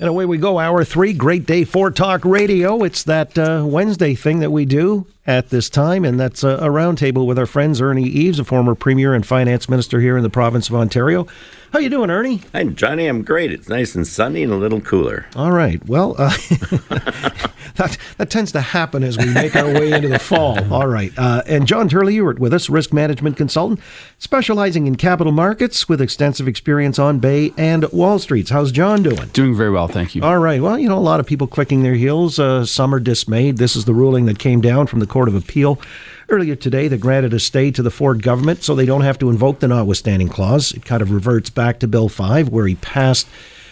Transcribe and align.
And 0.00 0.08
away 0.08 0.26
we 0.26 0.38
go, 0.38 0.60
hour 0.60 0.84
three, 0.84 1.12
great 1.12 1.44
day 1.44 1.64
for 1.64 1.90
talk 1.90 2.24
radio. 2.24 2.84
It's 2.84 3.02
that 3.04 3.36
uh, 3.36 3.64
Wednesday 3.66 4.14
thing 4.14 4.38
that 4.40 4.50
we 4.52 4.64
do 4.64 5.06
at 5.28 5.50
this 5.50 5.68
time, 5.68 6.06
and 6.06 6.18
that's 6.18 6.42
a, 6.42 6.48
a 6.56 6.68
roundtable 6.68 7.26
with 7.26 7.38
our 7.38 7.44
friends 7.44 7.82
Ernie 7.82 8.08
Eves, 8.08 8.40
a 8.40 8.44
former 8.44 8.74
premier 8.74 9.14
and 9.14 9.26
finance 9.26 9.68
minister 9.68 10.00
here 10.00 10.16
in 10.16 10.22
the 10.22 10.30
province 10.30 10.70
of 10.70 10.74
Ontario. 10.74 11.26
How 11.70 11.80
you 11.80 11.90
doing, 11.90 12.10
Ernie? 12.10 12.40
Hi, 12.54 12.64
Johnny. 12.64 13.06
I'm 13.06 13.22
great. 13.22 13.52
It's 13.52 13.68
nice 13.68 13.94
and 13.94 14.06
sunny 14.06 14.42
and 14.42 14.50
a 14.50 14.56
little 14.56 14.80
cooler. 14.80 15.26
All 15.36 15.52
right. 15.52 15.86
Well, 15.86 16.14
uh, 16.16 16.30
that 17.74 17.98
that 18.16 18.30
tends 18.30 18.52
to 18.52 18.62
happen 18.62 19.04
as 19.04 19.18
we 19.18 19.26
make 19.34 19.54
our 19.54 19.66
way 19.66 19.92
into 19.92 20.08
the 20.08 20.18
fall. 20.18 20.58
All 20.72 20.88
right. 20.88 21.12
Uh, 21.18 21.42
and 21.46 21.66
John 21.66 21.90
Turley, 21.90 22.14
you're 22.14 22.32
with 22.32 22.54
us, 22.54 22.70
risk 22.70 22.94
management 22.94 23.36
consultant, 23.36 23.80
specializing 24.18 24.86
in 24.86 24.94
capital 24.94 25.32
markets 25.32 25.90
with 25.90 26.00
extensive 26.00 26.48
experience 26.48 26.98
on 26.98 27.18
Bay 27.18 27.52
and 27.58 27.84
Wall 27.92 28.18
Streets. 28.18 28.48
How's 28.48 28.72
John 28.72 29.02
doing? 29.02 29.28
Doing 29.34 29.54
very 29.54 29.70
well, 29.70 29.88
thank 29.88 30.14
you. 30.14 30.22
All 30.22 30.38
right. 30.38 30.62
Well, 30.62 30.78
you 30.78 30.88
know, 30.88 30.96
a 30.96 31.00
lot 31.00 31.20
of 31.20 31.26
people 31.26 31.46
clicking 31.46 31.82
their 31.82 31.94
heels. 31.96 32.38
Uh, 32.38 32.64
some 32.64 32.94
are 32.94 33.00
dismayed. 33.00 33.58
This 33.58 33.76
is 33.76 33.84
the 33.84 33.94
ruling 33.94 34.24
that 34.24 34.38
came 34.38 34.62
down 34.62 34.86
from 34.86 35.00
the 35.00 35.06
Court 35.18 35.28
of 35.28 35.34
Appeal 35.34 35.80
earlier 36.28 36.54
today 36.54 36.86
that 36.86 37.00
granted 37.00 37.34
a 37.34 37.40
stay 37.40 37.72
to 37.72 37.82
the 37.82 37.90
Ford 37.90 38.22
government 38.22 38.62
so 38.62 38.76
they 38.76 38.86
don't 38.86 39.00
have 39.00 39.18
to 39.18 39.30
invoke 39.30 39.58
the 39.58 39.66
notwithstanding 39.66 40.28
clause. 40.28 40.70
It 40.70 40.84
kind 40.84 41.02
of 41.02 41.10
reverts 41.10 41.50
back 41.50 41.80
to 41.80 41.88
Bill 41.88 42.08
5, 42.08 42.50
where 42.50 42.68
he 42.68 42.76
passed 42.76 43.26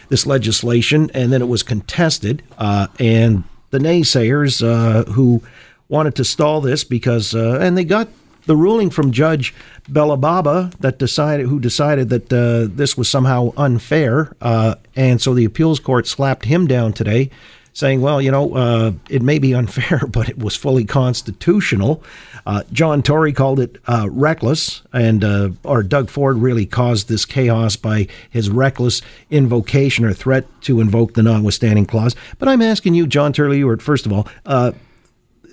this 0.08 0.26
legislation 0.26 1.08
and 1.14 1.32
then 1.32 1.40
it 1.40 1.46
was 1.46 1.62
contested. 1.62 2.42
Uh, 2.58 2.88
and 2.98 3.44
the 3.70 3.78
naysayers 3.78 4.60
uh, 4.60 5.04
who 5.12 5.40
wanted 5.88 6.16
to 6.16 6.24
stall 6.24 6.60
this 6.60 6.82
because, 6.82 7.32
uh, 7.32 7.60
and 7.62 7.78
they 7.78 7.84
got 7.84 8.08
the 8.46 8.56
ruling 8.56 8.90
from 8.90 9.12
Judge 9.12 9.54
Belobaba 9.88 10.76
that 10.80 10.98
decided 10.98 11.46
who 11.46 11.60
decided 11.60 12.08
that 12.08 12.32
uh, 12.32 12.74
this 12.74 12.96
was 12.96 13.08
somehow 13.08 13.52
unfair, 13.56 14.34
uh, 14.40 14.74
and 14.96 15.22
so 15.22 15.32
the 15.32 15.44
appeals 15.44 15.78
court 15.78 16.08
slapped 16.08 16.46
him 16.46 16.66
down 16.66 16.92
today 16.92 17.30
saying, 17.76 18.00
well, 18.00 18.22
you 18.22 18.30
know, 18.30 18.54
uh, 18.54 18.92
it 19.10 19.20
may 19.20 19.38
be 19.38 19.54
unfair, 19.54 20.06
but 20.08 20.30
it 20.30 20.38
was 20.38 20.56
fully 20.56 20.84
constitutional. 20.84 22.02
Uh, 22.46 22.62
John 22.72 23.02
Tory 23.02 23.34
called 23.34 23.60
it 23.60 23.76
uh, 23.86 24.08
reckless, 24.10 24.80
and 24.94 25.22
uh, 25.22 25.50
or 25.62 25.82
Doug 25.82 26.08
Ford 26.08 26.38
really 26.38 26.64
caused 26.64 27.08
this 27.08 27.26
chaos 27.26 27.76
by 27.76 28.08
his 28.30 28.48
reckless 28.48 29.02
invocation 29.30 30.06
or 30.06 30.14
threat 30.14 30.46
to 30.62 30.80
invoke 30.80 31.12
the 31.12 31.22
notwithstanding 31.22 31.84
clause. 31.84 32.16
But 32.38 32.48
I'm 32.48 32.62
asking 32.62 32.94
you, 32.94 33.06
John 33.06 33.34
Turley, 33.34 33.62
first 33.76 34.06
of 34.06 34.12
all, 34.12 34.26
uh, 34.46 34.72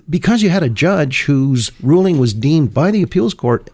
because 0.10 0.42
you 0.42 0.50
had 0.50 0.64
a 0.64 0.70
judge 0.70 1.24
whose 1.24 1.72
ruling 1.82 2.20
was 2.20 2.34
deemed 2.34 2.74
by 2.74 2.90
the 2.92 3.04
appeals 3.04 3.34
court 3.34 3.70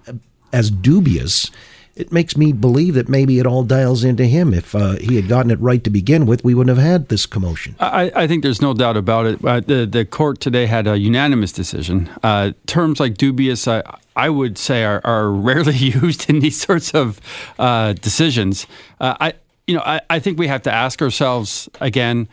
as 0.51 0.71
dubious 0.71 1.51
it 1.95 2.11
makes 2.11 2.37
me 2.37 2.53
believe 2.53 2.93
that 2.93 3.09
maybe 3.09 3.39
it 3.39 3.45
all 3.45 3.63
dials 3.63 4.03
into 4.03 4.25
him. 4.25 4.53
If 4.53 4.73
uh, 4.73 4.95
he 4.95 5.15
had 5.15 5.27
gotten 5.27 5.51
it 5.51 5.59
right 5.59 5.83
to 5.83 5.89
begin 5.89 6.25
with, 6.25 6.43
we 6.43 6.53
wouldn't 6.53 6.75
have 6.77 6.85
had 6.85 7.09
this 7.09 7.25
commotion. 7.25 7.75
I, 7.79 8.11
I 8.15 8.27
think 8.27 8.43
there's 8.43 8.61
no 8.61 8.73
doubt 8.73 8.97
about 8.97 9.25
it. 9.25 9.43
Uh, 9.43 9.59
the, 9.59 9.85
the 9.85 10.05
court 10.05 10.39
today 10.39 10.65
had 10.65 10.87
a 10.87 10.97
unanimous 10.97 11.51
decision. 11.51 12.09
Uh, 12.23 12.51
terms 12.67 12.99
like 12.99 13.17
dubious, 13.17 13.67
I, 13.67 13.83
I 14.15 14.29
would 14.29 14.57
say, 14.57 14.83
are, 14.83 15.01
are 15.03 15.29
rarely 15.49 15.75
used 15.75 16.29
in 16.29 16.39
these 16.39 16.59
sorts 16.59 16.93
of 16.93 17.19
uh, 17.57 17.93
decisions. 17.93 18.65
Uh, 18.99 19.15
I, 19.19 19.33
you 19.67 19.75
know, 19.75 19.83
I, 19.85 20.01
I 20.09 20.19
think 20.19 20.39
we 20.39 20.47
have 20.47 20.63
to 20.63 20.71
ask 20.71 21.01
ourselves 21.01 21.69
again. 21.81 22.27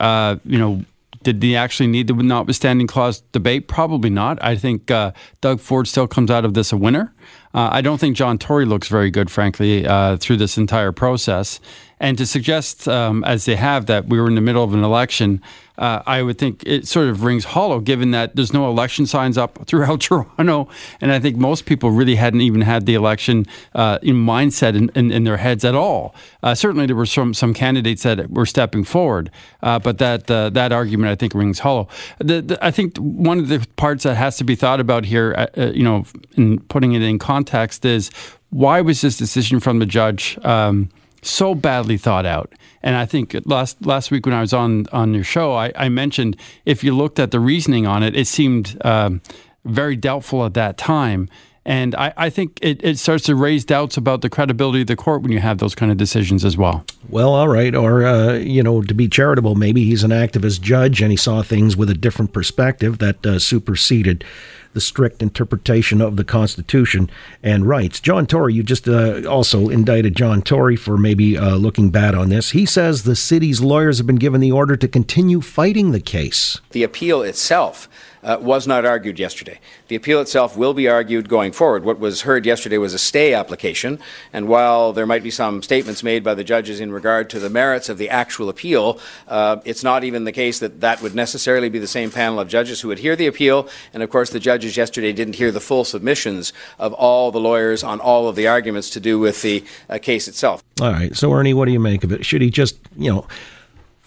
Uh, 0.00 0.36
you 0.44 0.58
know, 0.58 0.84
did 1.22 1.40
they 1.40 1.54
actually 1.54 1.86
need 1.86 2.08
the 2.08 2.14
notwithstanding 2.14 2.86
clause 2.86 3.20
debate? 3.32 3.68
Probably 3.68 4.10
not. 4.10 4.42
I 4.42 4.56
think 4.56 4.90
uh, 4.90 5.12
Doug 5.40 5.60
Ford 5.60 5.86
still 5.86 6.06
comes 6.06 6.30
out 6.30 6.44
of 6.44 6.54
this 6.54 6.72
a 6.72 6.76
winner. 6.76 7.12
Uh, 7.54 7.68
I 7.72 7.80
don't 7.80 7.98
think 7.98 8.16
John 8.16 8.38
Tory 8.38 8.64
looks 8.64 8.88
very 8.88 9.10
good, 9.10 9.30
frankly, 9.30 9.86
uh, 9.86 10.16
through 10.16 10.38
this 10.38 10.56
entire 10.56 10.92
process. 10.92 11.60
And 12.00 12.18
to 12.18 12.26
suggest, 12.26 12.88
um, 12.88 13.22
as 13.24 13.44
they 13.44 13.54
have, 13.56 13.86
that 13.86 14.06
we 14.06 14.20
were 14.20 14.26
in 14.26 14.34
the 14.34 14.40
middle 14.40 14.64
of 14.64 14.74
an 14.74 14.82
election, 14.82 15.40
uh, 15.78 16.02
I 16.06 16.22
would 16.22 16.38
think 16.38 16.62
it 16.66 16.86
sort 16.86 17.08
of 17.08 17.24
rings 17.24 17.44
hollow, 17.44 17.80
given 17.80 18.10
that 18.10 18.36
there's 18.36 18.52
no 18.52 18.68
election 18.68 19.06
signs 19.06 19.38
up 19.38 19.58
throughout 19.66 20.00
Toronto, 20.00 20.68
and 21.00 21.12
I 21.12 21.18
think 21.18 21.36
most 21.36 21.64
people 21.64 21.90
really 21.90 22.16
hadn't 22.16 22.40
even 22.40 22.60
had 22.60 22.86
the 22.86 22.94
election 22.94 23.46
uh, 23.74 23.98
in 24.02 24.16
mindset 24.16 24.76
in, 24.76 24.90
in, 24.94 25.10
in, 25.10 25.24
their 25.24 25.38
heads 25.38 25.64
at 25.64 25.74
all. 25.74 26.14
Uh, 26.42 26.54
certainly, 26.54 26.86
there 26.86 26.96
were 26.96 27.06
some 27.06 27.34
some 27.34 27.54
candidates 27.54 28.02
that 28.02 28.30
were 28.30 28.46
stepping 28.46 28.84
forward, 28.84 29.30
uh, 29.62 29.78
but 29.78 29.98
that 29.98 30.30
uh, 30.30 30.50
that 30.50 30.72
argument 30.72 31.10
I 31.10 31.14
think 31.14 31.34
rings 31.34 31.60
hollow. 31.60 31.88
The, 32.18 32.42
the, 32.42 32.64
I 32.64 32.70
think 32.70 32.96
one 32.98 33.38
of 33.38 33.48
the 33.48 33.66
parts 33.76 34.04
that 34.04 34.16
has 34.16 34.36
to 34.36 34.44
be 34.44 34.54
thought 34.54 34.80
about 34.80 35.04
here, 35.04 35.48
uh, 35.56 35.66
you 35.66 35.82
know, 35.82 36.04
in 36.32 36.60
putting 36.60 36.92
it 36.92 37.02
in 37.02 37.18
context, 37.18 37.41
is 37.84 38.10
why 38.50 38.80
was 38.80 39.00
this 39.00 39.16
decision 39.16 39.60
from 39.60 39.78
the 39.78 39.86
judge? 39.86 40.38
Um, 40.44 40.90
so 41.22 41.54
badly 41.54 41.96
thought 41.96 42.26
out. 42.26 42.52
And 42.82 42.96
I 42.96 43.06
think 43.06 43.36
last 43.44 43.84
last 43.86 44.10
week 44.10 44.26
when 44.26 44.34
I 44.34 44.40
was 44.40 44.52
on 44.52 44.86
on 44.92 45.14
your 45.14 45.24
show, 45.24 45.54
I, 45.54 45.72
I 45.76 45.88
mentioned 45.88 46.36
if 46.66 46.82
you 46.82 46.96
looked 46.96 47.18
at 47.18 47.30
the 47.30 47.40
reasoning 47.40 47.86
on 47.86 48.02
it, 48.02 48.16
it 48.16 48.26
seemed 48.26 48.76
um, 48.84 49.20
very 49.64 49.96
doubtful 49.96 50.44
at 50.44 50.54
that 50.54 50.76
time. 50.76 51.28
And 51.64 51.94
I, 51.94 52.12
I 52.16 52.28
think 52.28 52.58
it, 52.60 52.82
it 52.82 52.98
starts 52.98 53.24
to 53.26 53.36
raise 53.36 53.64
doubts 53.64 53.96
about 53.96 54.20
the 54.20 54.28
credibility 54.28 54.80
of 54.80 54.88
the 54.88 54.96
court 54.96 55.22
when 55.22 55.30
you 55.30 55.38
have 55.38 55.58
those 55.58 55.76
kind 55.76 55.92
of 55.92 55.96
decisions 55.96 56.44
as 56.44 56.56
well. 56.56 56.84
Well, 57.08 57.34
all 57.34 57.46
right. 57.46 57.72
Or, 57.72 58.04
uh, 58.04 58.32
you 58.32 58.64
know, 58.64 58.82
to 58.82 58.94
be 58.94 59.08
charitable, 59.08 59.54
maybe 59.54 59.84
he's 59.84 60.02
an 60.02 60.10
activist 60.10 60.60
judge 60.60 61.00
and 61.00 61.12
he 61.12 61.16
saw 61.16 61.42
things 61.42 61.76
with 61.76 61.88
a 61.88 61.94
different 61.94 62.32
perspective 62.32 62.98
that 62.98 63.24
uh, 63.24 63.38
superseded 63.38 64.24
the 64.72 64.80
strict 64.80 65.22
interpretation 65.22 66.00
of 66.00 66.16
the 66.16 66.24
Constitution 66.24 67.10
and 67.42 67.66
rights. 67.66 68.00
John 68.00 68.26
Tory, 68.26 68.54
you 68.54 68.62
just 68.62 68.88
uh, 68.88 69.22
also 69.28 69.68
indicted 69.68 70.16
John 70.16 70.42
Tory 70.42 70.76
for 70.76 70.96
maybe 70.96 71.36
uh, 71.36 71.56
looking 71.56 71.90
bad 71.90 72.14
on 72.14 72.28
this. 72.28 72.50
He 72.50 72.66
says 72.66 73.02
the 73.02 73.16
city's 73.16 73.60
lawyers 73.60 73.98
have 73.98 74.06
been 74.06 74.16
given 74.16 74.40
the 74.40 74.52
order 74.52 74.76
to 74.76 74.88
continue 74.88 75.40
fighting 75.40 75.92
the 75.92 76.00
case. 76.00 76.60
The 76.70 76.82
appeal 76.82 77.22
itself 77.22 77.88
uh, 78.22 78.38
was 78.40 78.66
not 78.66 78.84
argued 78.84 79.18
yesterday. 79.18 79.58
The 79.88 79.96
appeal 79.96 80.20
itself 80.20 80.56
will 80.56 80.74
be 80.74 80.88
argued 80.88 81.28
going 81.28 81.52
forward. 81.52 81.84
What 81.84 81.98
was 81.98 82.22
heard 82.22 82.46
yesterday 82.46 82.78
was 82.78 82.94
a 82.94 82.98
stay 82.98 83.34
application, 83.34 83.98
and 84.32 84.48
while 84.48 84.92
there 84.92 85.06
might 85.06 85.22
be 85.22 85.30
some 85.30 85.62
statements 85.62 86.02
made 86.02 86.22
by 86.22 86.34
the 86.34 86.44
judges 86.44 86.80
in 86.80 86.92
regard 86.92 87.30
to 87.30 87.38
the 87.38 87.50
merits 87.50 87.88
of 87.88 87.98
the 87.98 88.10
actual 88.10 88.48
appeal, 88.48 88.98
uh, 89.28 89.56
it's 89.64 89.82
not 89.82 90.04
even 90.04 90.24
the 90.24 90.32
case 90.32 90.58
that 90.58 90.80
that 90.80 91.02
would 91.02 91.14
necessarily 91.14 91.68
be 91.68 91.78
the 91.78 91.86
same 91.86 92.10
panel 92.10 92.40
of 92.40 92.48
judges 92.48 92.80
who 92.80 92.88
would 92.88 92.98
hear 92.98 93.16
the 93.16 93.26
appeal. 93.26 93.68
And 93.92 94.02
of 94.02 94.10
course, 94.10 94.30
the 94.30 94.40
judges 94.40 94.76
yesterday 94.76 95.12
didn't 95.12 95.36
hear 95.36 95.50
the 95.50 95.60
full 95.60 95.84
submissions 95.84 96.52
of 96.78 96.92
all 96.94 97.30
the 97.30 97.40
lawyers 97.40 97.82
on 97.82 98.00
all 98.00 98.28
of 98.28 98.36
the 98.36 98.46
arguments 98.46 98.90
to 98.90 99.00
do 99.00 99.18
with 99.18 99.42
the 99.42 99.64
uh, 99.88 99.98
case 99.98 100.28
itself. 100.28 100.62
All 100.80 100.92
right. 100.92 101.14
So, 101.16 101.32
Ernie, 101.32 101.54
what 101.54 101.66
do 101.66 101.72
you 101.72 101.80
make 101.80 102.04
of 102.04 102.12
it? 102.12 102.24
Should 102.24 102.42
he 102.42 102.50
just, 102.50 102.76
you 102.96 103.10
know, 103.10 103.26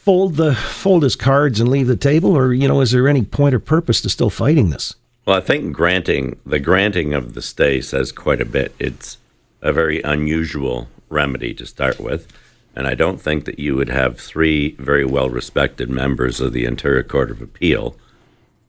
fold 0.05 0.35
the 0.35 0.53
fold 0.53 1.01
his 1.01 1.15
cards 1.15 1.59
and 1.59 1.67
leave 1.67 1.87
the 1.87 1.97
table, 1.97 2.37
or 2.37 2.53
you 2.53 2.67
know, 2.67 2.79
is 2.79 2.91
there 2.91 3.07
any 3.07 3.23
point 3.23 3.55
or 3.55 3.59
purpose 3.59 4.01
to 4.01 4.09
still 4.09 4.29
fighting 4.29 4.69
this? 4.69 4.95
Well, 5.25 5.35
I 5.35 5.41
think 5.41 5.75
granting 5.75 6.39
the 6.45 6.59
granting 6.59 7.15
of 7.15 7.33
the 7.33 7.41
stay 7.41 7.81
says 7.81 8.11
quite 8.11 8.39
a 8.39 8.45
bit. 8.45 8.75
It's 8.77 9.17
a 9.63 9.73
very 9.73 10.03
unusual 10.03 10.87
remedy 11.09 11.55
to 11.55 11.65
start 11.65 11.99
with, 11.99 12.31
and 12.75 12.85
I 12.85 12.93
don't 12.93 13.19
think 13.19 13.45
that 13.45 13.57
you 13.57 13.75
would 13.75 13.89
have 13.89 14.19
three 14.19 14.75
very 14.77 15.05
well 15.05 15.29
respected 15.29 15.89
members 15.89 16.39
of 16.39 16.53
the 16.53 16.67
Ontario 16.67 17.01
Court 17.01 17.31
of 17.31 17.41
Appeal 17.41 17.97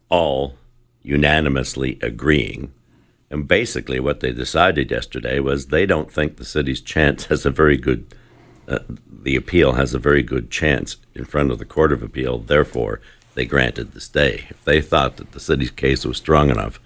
all 0.09 0.55
unanimously 1.03 1.99
agreeing. 2.01 2.73
And 3.29 3.47
basically, 3.47 4.01
what 4.01 4.21
they 4.21 4.33
decided 4.33 4.91
yesterday 4.91 5.39
was 5.41 5.67
they 5.67 5.85
don't 5.85 6.11
think 6.11 6.37
the 6.37 6.45
city's 6.47 6.81
chance 6.81 7.27
has 7.27 7.45
a 7.45 7.51
very 7.51 7.77
good 7.77 8.07
uh, 8.69 8.79
the 9.09 9.37
appeal 9.37 9.73
has 9.73 9.95
a 9.95 9.99
very 9.99 10.23
good 10.23 10.51
chance 10.51 10.97
in 11.15 11.25
front 11.25 11.51
of 11.51 11.59
the 11.59 11.65
Court 11.65 11.93
of 11.93 12.03
Appeal. 12.03 12.39
Therefore, 12.39 13.01
they 13.35 13.45
granted 13.45 13.93
the 13.93 14.01
stay. 14.01 14.47
If 14.51 14.65
they 14.65 14.81
thought 14.81 15.17
that 15.17 15.33
the 15.33 15.41
city's 15.41 15.71
case 15.71 16.05
was 16.05 16.17
strong 16.17 16.51
enough 16.51 16.81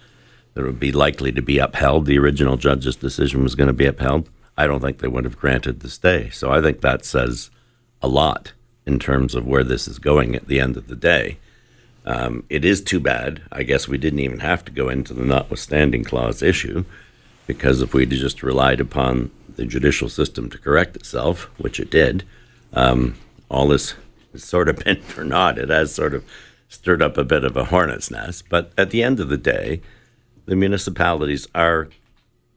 that 0.55 0.63
it 0.63 0.67
would 0.67 0.81
be 0.81 0.93
likely 0.93 1.31
to 1.33 1.43
be 1.43 1.59
upheld, 1.59 2.07
the 2.07 2.19
original 2.19 2.57
judge's 2.57 2.97
decision 2.97 3.43
was 3.43 3.55
going 3.55 3.69
to 3.69 3.73
be 3.73 3.87
upheld, 3.87 4.29
I 4.57 4.67
don't 4.67 4.81
think 4.81 4.99
they 4.99 5.09
would 5.09 5.25
have 5.25 5.39
granted 5.39 5.81
the 5.81 5.89
stay. 5.89 6.31
So 6.31 6.51
I 6.51 6.61
think 6.61 6.81
that 6.81 7.05
says 7.05 7.51
a 8.03 8.09
lot 8.09 8.53
in 8.85 8.99
terms 8.99 9.35
of 9.35 9.47
where 9.47 9.65
this 9.65 9.87
is 9.87 9.99
going 9.99 10.35
at 10.35 10.49
the 10.49 10.61
end 10.61 10.77
of 10.77 10.89
the 10.89 10.97
day. 10.97 11.39
Um, 12.05 12.45
it 12.49 12.65
is 12.65 12.81
too 12.81 12.99
bad. 12.99 13.43
I 13.53 13.63
guess 13.63 13.87
we 13.87 13.99
didn't 13.99 14.21
even 14.21 14.41
have 14.41 14.65
to 14.65 14.73
go 14.73 14.89
into 14.89 15.15
the 15.15 15.25
notwithstanding 15.25 16.03
clause 16.03 16.43
issue 16.43 16.85
because 17.47 17.83
if 17.83 17.95
we'd 17.95 18.11
just 18.11 18.43
relied 18.43 18.81
upon 18.81 19.31
the 19.57 19.67
judicial 19.67 20.09
system 20.09 20.51
to 20.51 20.59
correct 20.59 20.97
itself, 20.97 21.51
which 21.59 21.81
it 21.81 21.91
did, 21.91 22.25
um, 22.73 23.17
all 23.51 23.69
this 23.69 23.95
has 24.33 24.45
sort 24.45 24.69
of 24.69 24.77
been 24.85 25.01
for 25.03 25.25
naught. 25.25 25.59
It 25.59 25.69
has 25.69 25.95
sort 25.95 26.15
of 26.15 26.25
stirred 26.69 27.03
up 27.03 27.19
a 27.19 27.25
bit 27.25 27.45
of 27.45 27.57
a 27.57 27.65
hornet's 27.65 28.11
nest. 28.11 28.49
But 28.49 28.73
at 28.79 28.91
the 28.91 29.03
end 29.03 29.21
of 29.21 29.29
the 29.29 29.37
day, 29.37 29.81
the 30.47 30.57
municipalities 30.57 31.49
are 31.55 31.89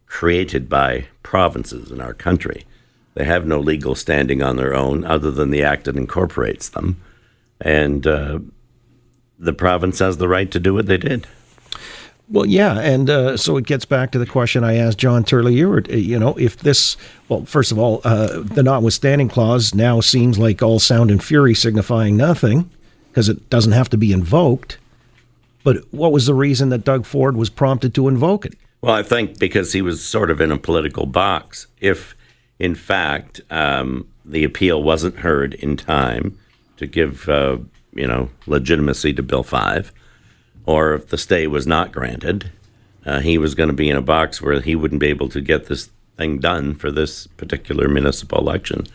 created 0.06 0.70
by 0.70 1.08
provinces 1.24 1.92
in 1.92 2.00
our 2.00 2.14
country. 2.14 2.66
They 3.16 3.26
have 3.26 3.46
no 3.46 3.60
legal 3.60 3.96
standing 3.96 4.42
on 4.42 4.56
their 4.56 4.76
own 4.76 5.04
other 5.04 5.32
than 5.32 5.50
the 5.50 5.64
act 5.64 5.86
that 5.86 5.98
incorporates 5.98 6.70
them. 6.70 7.02
And 7.60 8.06
uh, 8.06 8.40
the 9.40 9.54
province 9.54 10.00
has 10.00 10.18
the 10.18 10.28
right 10.28 10.50
to 10.52 10.60
do 10.60 10.74
what 10.74 10.86
they 10.86 10.98
did. 10.98 11.28
Well, 12.34 12.48
yeah, 12.48 12.80
and 12.80 13.12
uh, 13.12 13.38
so 13.38 13.58
it 13.58 13.68
gets 13.68 13.86
back 13.86 14.10
to 14.12 14.20
the 14.20 14.26
question 14.26 14.64
I 14.64 14.78
asked 14.78 14.98
John 14.98 15.24
Turley. 15.24 15.54
You 15.54 16.18
know, 16.18 16.36
if 16.36 16.58
this, 16.58 16.98
well, 17.30 17.46
first 17.46 17.72
of 17.72 17.78
all, 17.78 18.02
uh, 18.04 18.40
the 18.40 18.64
notwithstanding 18.64 19.30
clause 19.30 19.76
now 19.76 20.02
seems 20.02 20.40
like 20.40 20.64
all 20.64 20.80
sound 20.80 21.12
and 21.12 21.24
fury 21.24 21.54
signifying 21.54 22.18
nothing 22.18 22.72
because 23.12 23.30
it 23.30 23.52
doesn't 23.52 23.74
have 23.74 23.88
to 23.90 23.98
be 23.98 24.12
invoked. 24.12 24.80
But 25.64 25.84
what 25.92 26.12
was 26.12 26.26
the 26.26 26.34
reason 26.34 26.70
that 26.70 26.84
Doug 26.84 27.06
Ford 27.06 27.38
was 27.38 27.52
prompted 27.52 27.94
to 27.94 28.08
invoke 28.08 28.48
it? 28.48 28.56
Well, 28.82 28.96
I 28.96 29.04
think 29.04 29.38
because 29.38 29.74
he 29.74 29.84
was 29.84 30.04
sort 30.04 30.32
of 30.32 30.42
in 30.42 30.52
a 30.52 30.58
political 30.58 31.06
box. 31.06 31.68
If, 31.82 32.16
in 32.58 32.74
fact, 32.74 33.42
um, 33.52 34.08
the 34.26 34.44
appeal 34.44 34.82
wasn't 34.82 35.18
heard 35.18 35.54
in 35.54 35.78
time 35.78 36.36
to 36.78 36.88
give, 36.88 37.30
uh, 37.30 37.60
you 37.94 38.08
know, 38.08 38.32
legitimacy 38.48 39.14
to 39.14 39.22
Bill 39.22 39.44
5, 39.44 39.94
or 40.66 40.94
if 40.94 41.08
the 41.08 41.18
stay 41.18 41.48
was 41.48 41.68
not 41.68 41.92
granted, 41.92 42.52
uh, 43.06 43.20
he 43.20 43.38
was 43.38 43.56
going 43.56 43.68
to 43.68 43.74
be 43.74 43.90
in 43.90 43.98
a 43.98 44.02
box 44.02 44.42
where 44.42 44.60
he 44.62 44.76
wouldn't 44.76 45.02
be 45.02 45.08
able 45.08 45.30
to 45.30 45.42
get 45.42 45.66
this 45.66 45.90
thing 46.18 46.40
done 46.40 46.76
for 46.76 46.92
this 46.92 47.28
particular 47.28 47.88
municipal 47.88 48.40
election 48.40 48.86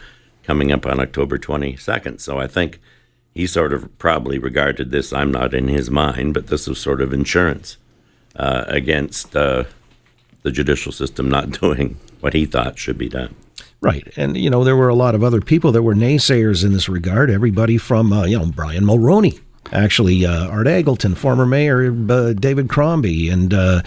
coming 0.43 0.73
up 0.73 0.87
on 0.87 1.01
October 1.01 1.39
22nd. 1.39 2.21
So 2.21 2.39
I 2.39 2.47
think 2.47 2.81
he 3.35 3.47
sort 3.47 3.73
of 3.73 3.99
probably 3.99 4.39
regarded 4.39 4.91
this, 4.91 5.13
I'm 5.13 5.31
not 5.31 5.53
in 5.53 5.69
his 5.69 5.91
mind, 5.91 6.35
but 6.35 6.47
this 6.47 6.67
was 6.67 6.81
sort 6.81 7.03
of 7.03 7.13
insurance 7.13 7.77
uh, 8.37 8.65
against 8.67 9.37
uh, 9.37 9.65
the 10.43 10.51
judicial 10.51 10.93
system 10.93 11.29
not 11.29 11.51
doing 11.61 11.99
what 12.21 12.33
he 12.33 12.47
thought 12.47 12.79
should 12.79 12.99
be 12.99 13.09
done. 13.09 13.35
Right. 13.81 14.09
And, 14.17 14.37
you 14.37 14.51
know, 14.51 14.65
there 14.65 14.77
were 14.77 14.89
a 14.89 14.95
lot 14.95 15.15
of 15.15 15.23
other 15.23 15.41
people 15.41 15.71
that 15.73 15.83
were 15.83 15.95
naysayers 15.95 16.65
in 16.65 16.73
this 16.73 16.89
regard. 16.89 17.31
Everybody 17.31 17.79
from, 17.79 18.13
uh, 18.13 18.25
you 18.25 18.39
know, 18.39 18.47
Brian 18.47 18.85
Mulroney 18.85 19.41
actually 19.73 20.25
uh, 20.25 20.49
Art 20.49 20.67
Eggleton, 20.67 21.17
former 21.17 21.47
mayor 21.47 21.95
uh, 22.11 22.33
David 22.33 22.69
Crombie, 22.69 23.29
and 23.29 23.53
uh, 23.53 23.83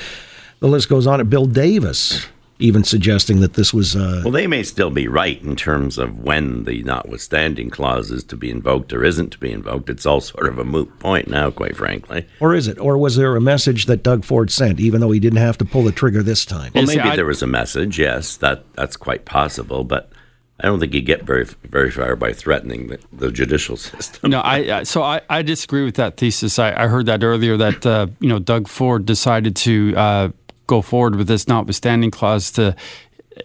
the 0.59 0.67
list 0.67 0.89
goes 0.89 1.07
on. 1.07 1.19
At 1.19 1.29
Bill 1.29 1.45
Davis 1.45 2.27
even 2.61 2.83
suggesting 2.83 3.41
that 3.41 3.55
this 3.55 3.73
was. 3.73 3.95
Uh, 3.95 4.21
well, 4.23 4.31
they 4.31 4.47
may 4.47 4.63
still 4.63 4.91
be 4.91 5.07
right 5.07 5.41
in 5.41 5.55
terms 5.55 5.97
of 5.97 6.19
when 6.19 6.63
the 6.63 6.83
notwithstanding 6.83 7.69
clause 7.69 8.11
is 8.11 8.23
to 8.25 8.37
be 8.37 8.49
invoked 8.49 8.93
or 8.93 9.03
isn't 9.03 9.31
to 9.31 9.39
be 9.39 9.51
invoked. 9.51 9.89
It's 9.89 10.05
all 10.05 10.21
sort 10.21 10.47
of 10.47 10.59
a 10.59 10.63
moot 10.63 10.99
point 10.99 11.27
now, 11.27 11.49
quite 11.49 11.75
frankly. 11.75 12.27
Or 12.39 12.53
is 12.53 12.67
it? 12.67 12.79
Or 12.79 12.97
was 12.97 13.15
there 13.15 13.35
a 13.35 13.41
message 13.41 13.87
that 13.87 14.03
Doug 14.03 14.23
Ford 14.23 14.51
sent, 14.51 14.79
even 14.79 15.01
though 15.01 15.11
he 15.11 15.19
didn't 15.19 15.39
have 15.39 15.57
to 15.57 15.65
pull 15.65 15.83
the 15.83 15.91
trigger 15.91 16.23
this 16.23 16.45
time? 16.45 16.71
Well, 16.73 16.85
maybe 16.85 17.15
there 17.15 17.25
was 17.25 17.41
a 17.41 17.47
message. 17.47 17.99
Yes, 17.99 18.37
that 18.37 18.63
that's 18.73 18.95
quite 18.95 19.25
possible, 19.25 19.83
but 19.83 20.11
I 20.61 20.67
don't 20.67 20.79
think 20.79 20.93
you 20.93 21.01
get 21.01 21.23
very 21.23 21.45
very 21.63 21.91
far 21.91 22.15
by 22.15 22.33
threatening 22.33 22.87
the, 22.87 22.99
the 23.11 23.31
judicial 23.31 23.77
system. 23.89 24.31
No, 24.31 24.41
I 24.43 24.83
so 24.83 25.01
I, 25.01 25.21
I 25.29 25.41
disagree 25.41 25.83
with 25.83 25.95
that 25.95 26.17
thesis. 26.17 26.59
I, 26.59 26.73
I 26.73 26.87
heard 26.87 27.07
that 27.07 27.23
earlier 27.23 27.57
that 27.57 27.85
uh, 27.85 28.07
you 28.19 28.29
know 28.29 28.39
Doug 28.39 28.67
Ford 28.67 29.05
decided 29.05 29.55
to 29.57 29.93
uh, 29.95 30.29
go 30.67 30.81
forward 30.81 31.15
with 31.15 31.27
this 31.27 31.47
notwithstanding 31.47 32.11
clause 32.11 32.51
to 32.51 32.75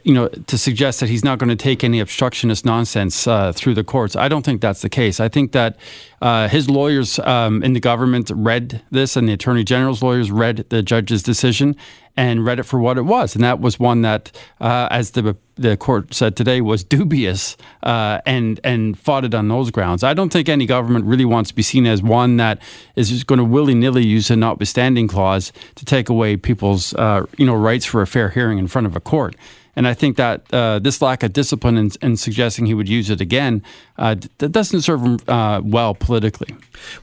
you 0.03 0.13
know, 0.13 0.29
to 0.29 0.59
suggest 0.59 1.01
that 1.01 1.09
he's 1.09 1.25
not 1.25 1.39
going 1.39 1.49
to 1.49 1.57
take 1.57 1.85
any 1.85 2.01
obstructionist 2.01 2.65
nonsense 2.65 3.27
uh, 3.27 3.53
through 3.53 3.75
the 3.75 3.85
courts. 3.85 4.17
I 4.17 4.29
don't 4.29 4.45
think 4.45 4.61
that's 4.61 4.83
the 4.83 4.89
case. 4.89 5.21
I 5.21 5.29
think 5.29 5.53
that 5.53 5.77
uh, 6.21 6.49
his 6.49 6.69
lawyers 6.69 7.19
um, 7.21 7.63
in 7.63 7.73
the 7.73 7.81
government 7.81 8.31
read 8.35 8.83
this, 8.91 9.17
and 9.17 9.29
the 9.29 9.33
attorney 9.33 9.63
general's 9.63 10.03
lawyers 10.03 10.31
read 10.31 10.67
the 10.71 10.83
judge's 10.83 11.23
decision 11.23 11.77
and 12.17 12.45
read 12.47 12.59
it 12.59 12.63
for 12.63 12.81
what 12.81 12.97
it 12.97 13.03
was, 13.03 13.35
and 13.35 13.45
that 13.45 13.61
was 13.61 13.79
one 13.79 14.01
that, 14.03 14.33
uh, 14.61 14.89
as 14.91 15.13
the 15.13 15.37
the 15.57 15.77
court 15.77 16.13
said 16.13 16.35
today, 16.35 16.61
was 16.61 16.83
dubious 16.83 17.57
uh, 17.83 18.21
and 18.27 18.59
and 18.65 18.99
fought 18.99 19.25
it 19.25 19.35
on 19.35 19.49
those 19.49 19.71
grounds. 19.71 20.03
I 20.03 20.15
don't 20.15 20.33
think 20.33 20.49
any 20.49 20.67
government 20.67 21.05
really 21.05 21.27
wants 21.27 21.51
to 21.51 21.55
be 21.55 21.63
seen 21.63 21.87
as 21.87 22.03
one 22.03 22.39
that 22.39 22.61
is 22.97 23.11
just 23.11 23.27
going 23.27 23.39
to 23.39 23.45
willy 23.45 23.75
nilly 23.75 24.05
use 24.05 24.31
a 24.31 24.37
notwithstanding 24.37 25.09
clause 25.09 25.53
to 25.75 25.85
take 25.85 26.09
away 26.09 26.37
people's 26.37 26.95
uh, 26.95 27.27
you 27.37 27.45
know 27.45 27.55
rights 27.55 27.85
for 27.85 28.01
a 28.01 28.07
fair 28.07 28.31
hearing 28.31 28.59
in 28.59 28.67
front 28.67 28.87
of 28.87 28.97
a 28.97 29.01
court. 29.01 29.37
And 29.77 29.87
I 29.87 29.93
think 29.93 30.17
that 30.17 30.43
uh, 30.53 30.79
this 30.79 31.03
lack 31.03 31.23
of 31.23 31.35
discipline 31.35 31.77
and, 31.77 31.97
and, 32.01 32.19
suggesting 32.19 32.65
he 32.65 32.73
would 32.73 32.89
use 32.89 33.11
it 33.11 33.21
again 33.21 33.63
uh, 33.99 34.17
that 34.39 34.51
doesn't 34.51 34.81
serve 34.81 35.03
him 35.03 35.19
uh, 35.29 35.61
well 35.63 35.95
politically. 35.95 36.57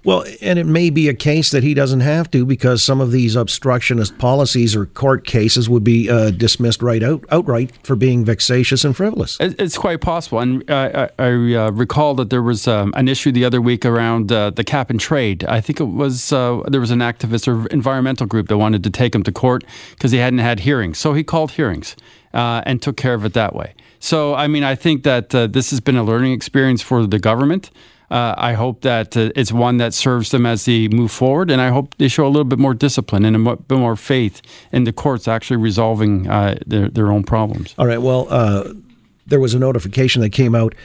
Well, 0.03 0.25
and 0.41 0.57
it 0.57 0.65
may 0.65 0.89
be 0.89 1.07
a 1.07 1.13
case 1.13 1.51
that 1.51 1.61
he 1.61 1.75
doesn't 1.75 1.99
have 1.99 2.31
to 2.31 2.45
because 2.45 2.81
some 2.81 2.99
of 2.99 3.11
these 3.11 3.35
obstructionist 3.35 4.17
policies 4.17 4.75
or 4.75 4.87
court 4.87 5.25
cases 5.25 5.69
would 5.69 5.83
be 5.83 6.09
uh, 6.09 6.31
dismissed 6.31 6.81
right 6.81 7.03
out 7.03 7.23
outright 7.29 7.71
for 7.83 7.95
being 7.95 8.25
vexatious 8.25 8.83
and 8.83 8.97
frivolous. 8.97 9.37
It's 9.39 9.77
quite 9.77 10.01
possible. 10.01 10.39
And 10.39 10.69
I, 10.69 11.09
I 11.19 11.29
uh, 11.29 11.71
recall 11.71 12.15
that 12.15 12.31
there 12.31 12.41
was 12.41 12.67
um, 12.67 12.91
an 12.95 13.07
issue 13.07 13.31
the 13.31 13.45
other 13.45 13.61
week 13.61 13.85
around 13.85 14.31
uh, 14.31 14.49
the 14.49 14.63
cap 14.63 14.89
and 14.89 14.99
trade. 14.99 15.43
I 15.45 15.61
think 15.61 15.79
it 15.79 15.85
was 15.85 16.29
there 16.29 16.81
was 16.81 16.91
an 16.91 16.99
activist 16.99 17.47
or 17.47 17.67
environmental 17.67 18.25
group 18.25 18.47
that 18.47 18.57
wanted 18.57 18.83
to 18.83 18.89
take 18.89 19.13
him 19.13 19.21
to 19.23 19.31
court 19.31 19.63
because 19.91 20.11
he 20.11 20.17
hadn't 20.17 20.39
had 20.39 20.61
hearings. 20.61 20.97
So 20.97 21.13
he 21.13 21.23
called 21.23 21.51
hearings 21.51 21.95
uh, 22.33 22.61
and 22.65 22.81
took 22.81 22.97
care 22.97 23.13
of 23.13 23.25
it 23.25 23.33
that 23.33 23.55
way. 23.55 23.73
So, 23.99 24.33
I 24.35 24.47
mean, 24.47 24.63
I 24.63 24.75
think 24.75 25.03
that 25.03 25.33
uh, 25.33 25.47
this 25.47 25.69
has 25.69 25.79
been 25.79 25.95
a 25.95 26.03
learning 26.03 26.33
experience 26.33 26.81
for 26.81 27.07
the 27.07 27.19
government. 27.19 27.71
Uh, 28.11 28.35
I 28.37 28.53
hope 28.53 28.81
that 28.81 29.15
uh, 29.17 29.31
it's 29.35 29.51
one 29.51 29.77
that 29.77 29.93
serves 29.93 30.29
them 30.29 30.45
as 30.45 30.65
they 30.65 30.87
move 30.87 31.11
forward, 31.11 31.49
and 31.49 31.61
I 31.61 31.69
hope 31.69 31.95
they 31.97 32.07
show 32.07 32.25
a 32.25 32.29
little 32.29 32.43
bit 32.43 32.59
more 32.59 32.73
discipline 32.73 33.25
and 33.25 33.47
a 33.47 33.55
bit 33.55 33.77
more 33.77 33.95
faith 33.95 34.41
in 34.71 34.83
the 34.83 34.93
courts 34.93 35.27
actually 35.27 35.57
resolving 35.57 36.27
uh, 36.27 36.59
their, 36.67 36.89
their 36.89 37.11
own 37.11 37.23
problems. 37.23 37.73
All 37.77 37.87
right. 37.87 38.01
Well, 38.01 38.27
uh, 38.29 38.73
there 39.25 39.39
was 39.39 39.53
a 39.53 39.59
notification 39.59 40.21
that 40.21 40.29
came 40.29 40.53
out 40.53 40.75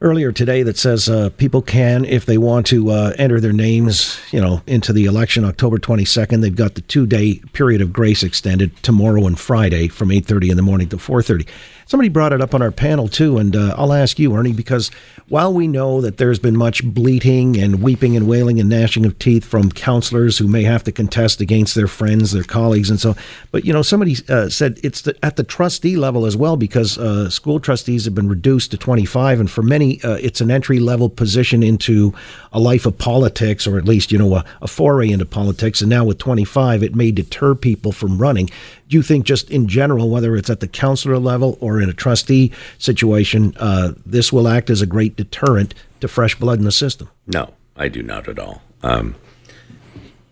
earlier 0.00 0.32
today 0.32 0.62
that 0.62 0.78
says 0.78 1.08
uh, 1.08 1.30
people 1.36 1.60
can, 1.60 2.04
if 2.04 2.24
they 2.26 2.38
want 2.38 2.66
to, 2.66 2.90
uh, 2.90 3.12
enter 3.18 3.40
their 3.40 3.52
names, 3.52 4.18
you 4.30 4.40
know, 4.40 4.62
into 4.66 4.92
the 4.92 5.04
election 5.04 5.44
October 5.44 5.78
22nd. 5.78 6.40
They've 6.40 6.54
got 6.54 6.74
the 6.74 6.80
two-day 6.80 7.42
period 7.52 7.80
of 7.82 7.92
grace 7.92 8.22
extended 8.22 8.76
tomorrow 8.82 9.26
and 9.26 9.38
Friday 9.38 9.88
from 9.88 10.10
8:30 10.10 10.50
in 10.50 10.56
the 10.56 10.62
morning 10.62 10.88
to 10.88 10.96
4:30. 10.96 11.46
Somebody 11.90 12.08
brought 12.08 12.32
it 12.32 12.40
up 12.40 12.54
on 12.54 12.62
our 12.62 12.70
panel 12.70 13.08
too, 13.08 13.36
and 13.38 13.56
uh, 13.56 13.74
I'll 13.76 13.92
ask 13.92 14.20
you, 14.20 14.32
Ernie, 14.36 14.52
because 14.52 14.92
while 15.26 15.52
we 15.52 15.66
know 15.66 16.00
that 16.00 16.18
there's 16.18 16.38
been 16.38 16.56
much 16.56 16.84
bleating 16.84 17.56
and 17.56 17.82
weeping 17.82 18.16
and 18.16 18.28
wailing 18.28 18.60
and 18.60 18.68
gnashing 18.68 19.04
of 19.04 19.18
teeth 19.18 19.44
from 19.44 19.72
councilors 19.72 20.38
who 20.38 20.46
may 20.46 20.62
have 20.62 20.84
to 20.84 20.92
contest 20.92 21.40
against 21.40 21.74
their 21.74 21.88
friends, 21.88 22.30
their 22.30 22.44
colleagues, 22.44 22.90
and 22.90 23.00
so, 23.00 23.16
but 23.50 23.64
you 23.64 23.72
know, 23.72 23.82
somebody 23.82 24.14
uh, 24.28 24.48
said 24.48 24.78
it's 24.84 25.00
the, 25.00 25.16
at 25.24 25.34
the 25.34 25.42
trustee 25.42 25.96
level 25.96 26.26
as 26.26 26.36
well 26.36 26.56
because 26.56 26.96
uh, 26.96 27.28
school 27.28 27.58
trustees 27.58 28.04
have 28.04 28.14
been 28.14 28.28
reduced 28.28 28.70
to 28.70 28.76
25, 28.76 29.40
and 29.40 29.50
for 29.50 29.62
many, 29.62 30.00
uh, 30.04 30.14
it's 30.20 30.40
an 30.40 30.48
entry 30.48 30.78
level 30.78 31.10
position 31.10 31.60
into 31.60 32.14
a 32.52 32.60
life 32.60 32.86
of 32.86 32.96
politics, 32.98 33.66
or 33.66 33.78
at 33.78 33.84
least 33.84 34.12
you 34.12 34.18
know 34.18 34.36
a, 34.36 34.44
a 34.62 34.68
foray 34.68 35.10
into 35.10 35.26
politics. 35.26 35.80
And 35.80 35.90
now 35.90 36.04
with 36.04 36.18
25, 36.18 36.84
it 36.84 36.94
may 36.94 37.10
deter 37.10 37.56
people 37.56 37.90
from 37.90 38.18
running 38.18 38.48
do 38.90 38.96
you 38.96 39.02
think 39.02 39.24
just 39.24 39.48
in 39.50 39.68
general, 39.68 40.10
whether 40.10 40.36
it's 40.36 40.50
at 40.50 40.58
the 40.58 40.66
councilor 40.66 41.18
level 41.18 41.56
or 41.60 41.80
in 41.80 41.88
a 41.88 41.92
trustee 41.92 42.50
situation, 42.78 43.54
uh, 43.58 43.92
this 44.04 44.32
will 44.32 44.48
act 44.48 44.68
as 44.68 44.82
a 44.82 44.86
great 44.86 45.16
deterrent 45.16 45.74
to 46.00 46.08
fresh 46.08 46.34
blood 46.34 46.58
in 46.58 46.64
the 46.64 46.72
system? 46.72 47.08
No, 47.28 47.54
I 47.76 47.86
do 47.86 48.02
not 48.02 48.28
at 48.28 48.40
all. 48.40 48.62
Um, 48.82 49.14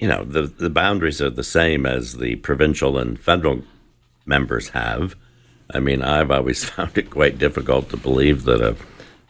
you 0.00 0.08
know, 0.08 0.24
the, 0.24 0.42
the 0.42 0.70
boundaries 0.70 1.22
are 1.22 1.30
the 1.30 1.44
same 1.44 1.86
as 1.86 2.16
the 2.16 2.34
provincial 2.36 2.98
and 2.98 3.18
federal 3.18 3.62
members 4.26 4.70
have. 4.70 5.14
I 5.72 5.78
mean, 5.78 6.02
I've 6.02 6.32
always 6.32 6.64
found 6.70 6.98
it 6.98 7.10
quite 7.10 7.38
difficult 7.38 7.90
to 7.90 7.96
believe 7.96 8.42
that 8.42 8.60
a, 8.60 8.76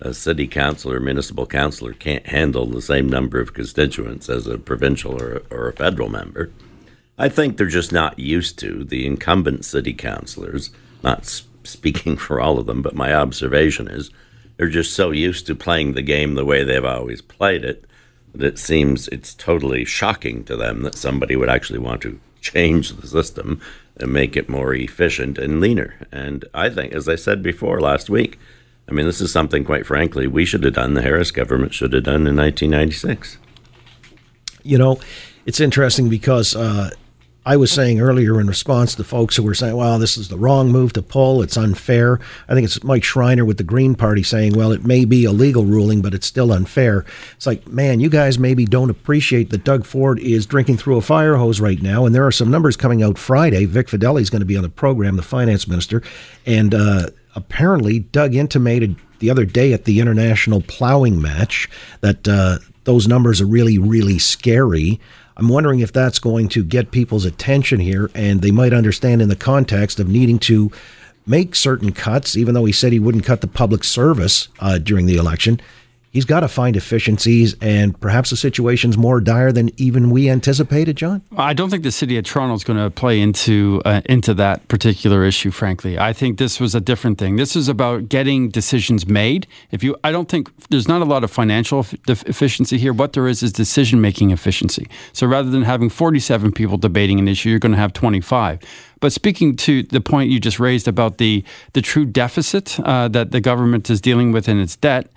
a 0.00 0.14
city 0.14 0.46
council 0.46 0.90
or 0.90 1.00
municipal 1.00 1.44
councilor 1.44 1.92
can't 1.92 2.26
handle 2.26 2.64
the 2.64 2.80
same 2.80 3.10
number 3.10 3.40
of 3.40 3.52
constituents 3.52 4.30
as 4.30 4.46
a 4.46 4.56
provincial 4.56 5.22
or, 5.22 5.42
or 5.50 5.68
a 5.68 5.74
federal 5.74 6.08
member. 6.08 6.50
I 7.18 7.28
think 7.28 7.56
they're 7.56 7.66
just 7.66 7.92
not 7.92 8.18
used 8.18 8.58
to 8.60 8.84
the 8.84 9.06
incumbent 9.06 9.64
city 9.64 9.92
councilors, 9.92 10.70
not 11.02 11.42
speaking 11.64 12.16
for 12.16 12.40
all 12.40 12.58
of 12.58 12.66
them, 12.66 12.80
but 12.80 12.94
my 12.94 13.12
observation 13.12 13.88
is 13.88 14.10
they're 14.56 14.68
just 14.68 14.94
so 14.94 15.10
used 15.10 15.46
to 15.46 15.54
playing 15.54 15.94
the 15.94 16.02
game 16.02 16.34
the 16.34 16.44
way 16.44 16.64
they've 16.64 16.84
always 16.84 17.20
played 17.20 17.64
it 17.64 17.84
that 18.34 18.46
it 18.46 18.58
seems 18.58 19.08
it's 19.08 19.34
totally 19.34 19.84
shocking 19.84 20.44
to 20.44 20.56
them 20.56 20.82
that 20.82 20.94
somebody 20.94 21.34
would 21.34 21.48
actually 21.48 21.78
want 21.78 22.02
to 22.02 22.20
change 22.40 22.92
the 22.92 23.06
system 23.06 23.60
and 23.96 24.12
make 24.12 24.36
it 24.36 24.48
more 24.48 24.74
efficient 24.74 25.38
and 25.38 25.60
leaner. 25.60 25.94
And 26.12 26.44
I 26.54 26.70
think, 26.70 26.92
as 26.92 27.08
I 27.08 27.16
said 27.16 27.42
before 27.42 27.80
last 27.80 28.08
week, 28.08 28.38
I 28.88 28.92
mean, 28.92 29.06
this 29.06 29.20
is 29.20 29.32
something, 29.32 29.64
quite 29.64 29.86
frankly, 29.86 30.26
we 30.26 30.44
should 30.44 30.64
have 30.64 30.74
done, 30.74 30.94
the 30.94 31.02
Harris 31.02 31.30
government 31.30 31.74
should 31.74 31.92
have 31.92 32.04
done 32.04 32.26
in 32.26 32.36
1996. 32.36 33.38
You 34.62 34.78
know, 34.78 35.00
it's 35.46 35.60
interesting 35.60 36.08
because 36.08 36.54
uh, 36.54 36.90
I 37.48 37.56
was 37.56 37.72
saying 37.72 37.98
earlier 37.98 38.38
in 38.42 38.46
response 38.46 38.94
to 38.94 39.04
folks 39.04 39.34
who 39.34 39.42
were 39.42 39.54
saying, 39.54 39.74
well, 39.74 39.98
this 39.98 40.18
is 40.18 40.28
the 40.28 40.36
wrong 40.36 40.70
move 40.70 40.92
to 40.92 41.00
pull. 41.00 41.40
It's 41.40 41.56
unfair. 41.56 42.20
I 42.46 42.52
think 42.52 42.66
it's 42.66 42.84
Mike 42.84 43.04
Schreiner 43.04 43.42
with 43.42 43.56
the 43.56 43.64
Green 43.64 43.94
Party 43.94 44.22
saying, 44.22 44.52
well, 44.52 44.70
it 44.70 44.84
may 44.84 45.06
be 45.06 45.24
a 45.24 45.32
legal 45.32 45.64
ruling, 45.64 46.02
but 46.02 46.12
it's 46.12 46.26
still 46.26 46.52
unfair. 46.52 47.06
It's 47.36 47.46
like, 47.46 47.66
man, 47.66 48.00
you 48.00 48.10
guys 48.10 48.38
maybe 48.38 48.66
don't 48.66 48.90
appreciate 48.90 49.48
that 49.48 49.64
Doug 49.64 49.86
Ford 49.86 50.18
is 50.18 50.44
drinking 50.44 50.76
through 50.76 50.98
a 50.98 51.00
fire 51.00 51.36
hose 51.36 51.58
right 51.58 51.80
now. 51.80 52.04
And 52.04 52.14
there 52.14 52.26
are 52.26 52.30
some 52.30 52.50
numbers 52.50 52.76
coming 52.76 53.02
out 53.02 53.16
Friday. 53.16 53.64
Vic 53.64 53.86
Fedeli 53.86 54.20
is 54.20 54.28
going 54.28 54.40
to 54.40 54.46
be 54.46 54.58
on 54.58 54.62
the 54.62 54.68
program, 54.68 55.16
the 55.16 55.22
finance 55.22 55.66
minister. 55.66 56.02
And 56.44 56.74
uh, 56.74 57.06
apparently, 57.34 58.00
Doug 58.00 58.34
intimated 58.34 58.96
the 59.20 59.30
other 59.30 59.46
day 59.46 59.72
at 59.72 59.86
the 59.86 60.00
international 60.00 60.60
plowing 60.60 61.18
match 61.22 61.70
that 62.02 62.28
uh, 62.28 62.58
those 62.84 63.08
numbers 63.08 63.40
are 63.40 63.46
really, 63.46 63.78
really 63.78 64.18
scary. 64.18 65.00
I'm 65.38 65.48
wondering 65.48 65.80
if 65.80 65.92
that's 65.92 66.18
going 66.18 66.48
to 66.50 66.64
get 66.64 66.90
people's 66.90 67.24
attention 67.24 67.78
here, 67.78 68.10
and 68.14 68.42
they 68.42 68.50
might 68.50 68.72
understand 68.72 69.22
in 69.22 69.28
the 69.28 69.36
context 69.36 70.00
of 70.00 70.08
needing 70.08 70.38
to 70.40 70.72
make 71.26 71.54
certain 71.54 71.92
cuts, 71.92 72.36
even 72.36 72.54
though 72.54 72.64
he 72.64 72.72
said 72.72 72.92
he 72.92 72.98
wouldn't 72.98 73.24
cut 73.24 73.40
the 73.40 73.46
public 73.46 73.84
service 73.84 74.48
uh, 74.58 74.78
during 74.78 75.06
the 75.06 75.16
election 75.16 75.60
he's 76.10 76.24
got 76.24 76.40
to 76.40 76.48
find 76.48 76.76
efficiencies, 76.76 77.54
and 77.60 77.98
perhaps 78.00 78.30
the 78.30 78.36
situation's 78.36 78.96
more 78.96 79.20
dire 79.20 79.52
than 79.52 79.70
even 79.76 80.10
we 80.10 80.28
anticipated. 80.30 80.96
John, 80.96 81.22
I 81.36 81.54
don't 81.54 81.70
think 81.70 81.82
the 81.82 81.92
city 81.92 82.16
of 82.18 82.24
Toronto 82.24 82.54
is 82.54 82.64
going 82.64 82.78
to 82.78 82.90
play 82.90 83.20
into 83.20 83.82
uh, 83.84 84.00
into 84.06 84.34
that 84.34 84.66
particular 84.68 85.24
issue. 85.24 85.50
Frankly, 85.50 85.98
I 85.98 86.12
think 86.12 86.38
this 86.38 86.60
was 86.60 86.74
a 86.74 86.80
different 86.80 87.18
thing. 87.18 87.36
This 87.36 87.56
is 87.56 87.68
about 87.68 88.08
getting 88.08 88.48
decisions 88.48 89.06
made. 89.06 89.46
If 89.70 89.82
you, 89.82 89.96
I 90.04 90.12
don't 90.12 90.28
think 90.28 90.50
there's 90.68 90.88
not 90.88 91.02
a 91.02 91.04
lot 91.04 91.24
of 91.24 91.30
financial 91.30 91.86
efficiency 92.06 92.78
here. 92.78 92.92
What 92.92 93.12
there 93.12 93.28
is 93.28 93.42
is 93.42 93.52
decision 93.52 94.00
making 94.00 94.30
efficiency. 94.30 94.88
So 95.12 95.26
rather 95.26 95.50
than 95.50 95.62
having 95.62 95.88
47 95.88 96.52
people 96.52 96.78
debating 96.78 97.18
an 97.18 97.28
issue, 97.28 97.50
you're 97.50 97.58
going 97.58 97.72
to 97.72 97.78
have 97.78 97.92
25. 97.92 98.60
But 99.00 99.12
speaking 99.12 99.56
to 99.56 99.84
the 99.84 100.00
point 100.00 100.30
you 100.30 100.40
just 100.40 100.58
raised 100.58 100.88
about 100.88 101.18
the 101.18 101.44
the 101.72 101.82
true 101.82 102.04
deficit 102.04 102.78
uh, 102.80 103.08
that 103.08 103.30
the 103.30 103.40
government 103.40 103.90
is 103.90 104.00
dealing 104.00 104.32
with 104.32 104.48
in 104.48 104.58
its 104.58 104.74
debt 104.74 105.08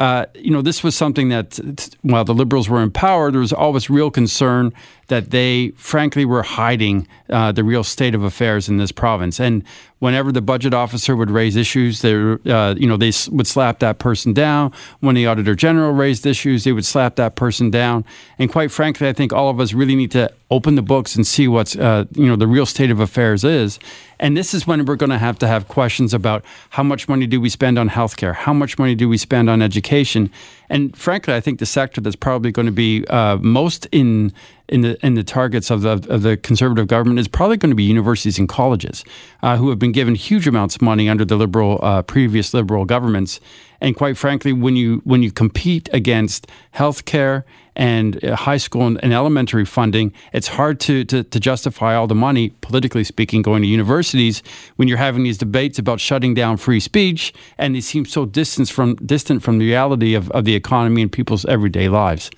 uh, 0.00 0.24
you 0.34 0.50
know, 0.50 0.62
this 0.62 0.82
was 0.82 0.96
something 0.96 1.28
that 1.28 1.60
while 2.00 2.24
the 2.24 2.32
Liberals 2.32 2.70
were 2.70 2.82
in 2.82 2.90
power, 2.90 3.30
there 3.30 3.42
was 3.42 3.52
always 3.52 3.90
real 3.90 4.10
concern 4.10 4.72
that 5.10 5.30
they, 5.30 5.72
frankly, 5.76 6.24
were 6.24 6.42
hiding 6.42 7.06
uh, 7.28 7.52
the 7.52 7.62
real 7.62 7.84
state 7.84 8.14
of 8.14 8.22
affairs 8.22 8.68
in 8.68 8.78
this 8.78 8.92
province. 8.92 9.40
And 9.40 9.64
whenever 9.98 10.32
the 10.32 10.40
budget 10.40 10.72
officer 10.72 11.14
would 11.16 11.30
raise 11.30 11.56
issues, 11.56 12.00
they, 12.00 12.14
uh, 12.14 12.74
you 12.78 12.86
know, 12.86 12.96
they 12.96 13.12
would 13.30 13.46
slap 13.46 13.80
that 13.80 13.98
person 13.98 14.32
down. 14.32 14.72
When 15.00 15.16
the 15.16 15.26
auditor 15.26 15.54
general 15.54 15.92
raised 15.92 16.24
issues, 16.24 16.64
they 16.64 16.72
would 16.72 16.86
slap 16.86 17.16
that 17.16 17.34
person 17.34 17.70
down. 17.70 18.04
And 18.38 18.50
quite 18.50 18.70
frankly, 18.70 19.08
I 19.08 19.12
think 19.12 19.32
all 19.32 19.50
of 19.50 19.60
us 19.60 19.74
really 19.74 19.96
need 19.96 20.12
to 20.12 20.32
open 20.50 20.76
the 20.76 20.82
books 20.82 21.16
and 21.16 21.26
see 21.26 21.48
what's, 21.48 21.76
uh, 21.76 22.04
you 22.14 22.26
know, 22.26 22.36
the 22.36 22.46
real 22.46 22.66
state 22.66 22.90
of 22.90 23.00
affairs 23.00 23.44
is. 23.44 23.78
And 24.18 24.36
this 24.36 24.54
is 24.54 24.66
when 24.66 24.84
we're 24.84 24.96
going 24.96 25.10
to 25.10 25.18
have 25.18 25.38
to 25.40 25.46
have 25.46 25.66
questions 25.68 26.14
about 26.14 26.44
how 26.70 26.82
much 26.82 27.08
money 27.08 27.26
do 27.26 27.40
we 27.40 27.48
spend 27.48 27.78
on 27.78 27.90
healthcare, 27.90 28.34
how 28.34 28.52
much 28.52 28.78
money 28.78 28.94
do 28.94 29.08
we 29.08 29.16
spend 29.16 29.50
on 29.50 29.60
education, 29.62 30.30
and 30.70 30.96
frankly, 30.96 31.34
I 31.34 31.40
think 31.40 31.58
the 31.58 31.66
sector 31.66 32.00
that's 32.00 32.16
probably 32.16 32.52
going 32.52 32.66
to 32.66 32.72
be 32.72 33.04
uh, 33.08 33.36
most 33.38 33.86
in 33.90 34.32
in 34.70 34.80
the 34.82 35.04
in 35.04 35.14
the 35.14 35.24
targets 35.24 35.70
of 35.70 35.82
the 35.82 35.92
of 36.08 36.22
the 36.22 36.36
conservative 36.36 36.86
government 36.86 37.18
is 37.18 37.28
probably 37.28 37.56
going 37.56 37.70
to 37.70 37.76
be 37.76 37.82
universities 37.82 38.38
and 38.38 38.48
colleges, 38.48 39.04
uh, 39.42 39.56
who 39.56 39.68
have 39.68 39.78
been 39.78 39.92
given 39.92 40.14
huge 40.14 40.46
amounts 40.46 40.76
of 40.76 40.82
money 40.82 41.08
under 41.08 41.24
the 41.24 41.36
liberal 41.36 41.78
uh, 41.82 42.02
previous 42.02 42.54
liberal 42.54 42.84
governments. 42.84 43.40
And 43.80 43.96
quite 43.96 44.16
frankly, 44.16 44.52
when 44.52 44.76
you 44.76 45.02
when 45.04 45.22
you 45.22 45.32
compete 45.32 45.88
against 45.92 46.46
healthcare 46.74 47.42
and 47.76 48.22
uh, 48.24 48.36
high 48.36 48.58
school 48.58 48.86
and, 48.86 49.02
and, 49.02 49.12
elementary 49.12 49.64
funding, 49.64 50.12
it's 50.32 50.48
hard 50.48 50.80
to, 50.80 51.04
to, 51.04 51.22
to 51.22 51.40
justify 51.40 51.94
all 51.94 52.06
the 52.06 52.14
money, 52.16 52.50
politically 52.60 53.04
speaking, 53.04 53.42
going 53.42 53.62
to 53.62 53.68
universities 53.68 54.42
when 54.76 54.88
you're 54.88 54.98
having 54.98 55.22
these 55.22 55.38
debates 55.38 55.78
about 55.78 56.00
shutting 56.00 56.34
down 56.34 56.56
free 56.56 56.80
speech, 56.80 57.32
and 57.58 57.74
they 57.74 57.80
seem 57.80 58.04
so 58.04 58.26
distant 58.26 58.68
from 58.68 58.96
distant 58.96 59.42
from 59.42 59.58
the 59.58 59.66
reality 59.66 60.14
of, 60.14 60.30
of 60.32 60.44
the 60.44 60.54
economy 60.54 61.00
and 61.00 61.10
people's 61.10 61.44
everyday 61.46 61.88
lives. 61.88 62.30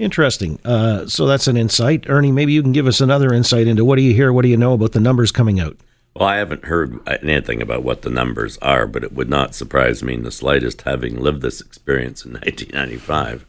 Interesting. 0.00 0.58
Uh, 0.64 1.06
so 1.06 1.26
that's 1.26 1.46
an 1.46 1.58
insight, 1.58 2.08
Ernie. 2.08 2.32
Maybe 2.32 2.54
you 2.54 2.62
can 2.62 2.72
give 2.72 2.86
us 2.86 3.02
another 3.02 3.34
insight 3.34 3.66
into 3.66 3.84
what 3.84 3.96
do 3.96 4.02
you 4.02 4.14
hear, 4.14 4.32
what 4.32 4.42
do 4.42 4.48
you 4.48 4.56
know 4.56 4.72
about 4.72 4.92
the 4.92 4.98
numbers 4.98 5.30
coming 5.30 5.60
out. 5.60 5.76
Well, 6.16 6.26
I 6.26 6.36
haven't 6.36 6.64
heard 6.64 6.98
anything 7.06 7.60
about 7.60 7.82
what 7.82 8.00
the 8.00 8.08
numbers 8.08 8.56
are, 8.58 8.86
but 8.86 9.04
it 9.04 9.12
would 9.12 9.28
not 9.28 9.54
surprise 9.54 10.02
me 10.02 10.14
in 10.14 10.22
the 10.22 10.30
slightest, 10.30 10.82
having 10.82 11.20
lived 11.20 11.42
this 11.42 11.60
experience 11.60 12.24
in 12.24 12.32
1995 12.32 13.44